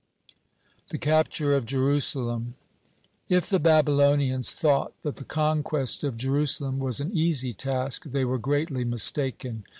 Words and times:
(25) 0.87 0.87
THE 0.89 0.97
CAPTURE 0.97 1.53
OF 1.53 1.65
JERUSALEM 1.67 2.55
If 3.29 3.47
the 3.51 3.59
Babylonians 3.59 4.51
thought 4.51 4.93
that 5.03 5.17
the 5.17 5.23
conquest 5.23 6.03
of 6.03 6.17
Jerusalem 6.17 6.79
was 6.79 6.99
an 6.99 7.15
easy 7.15 7.53
task, 7.53 8.05
they 8.05 8.25
were 8.25 8.39
greatly 8.39 8.83
mistaken. 8.83 9.63